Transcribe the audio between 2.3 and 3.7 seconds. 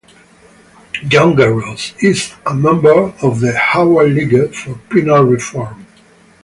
a member of the